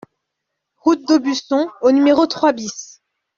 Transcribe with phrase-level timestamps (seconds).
[0.77, 3.01] Route d'Aubusson au numéro trois BIS